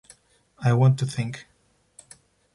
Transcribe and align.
I 0.57 0.73
want 0.73 0.97
to 0.97 1.05
think. 1.05 1.45